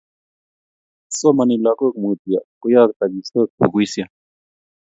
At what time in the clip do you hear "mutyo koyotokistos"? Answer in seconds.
2.01-3.49